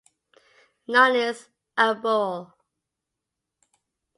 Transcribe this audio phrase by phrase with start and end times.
[0.87, 1.47] None is
[1.77, 2.55] arboreal.